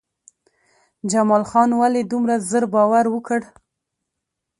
[1.11, 3.41] جمال خان ولې دومره زر باور وکړ؟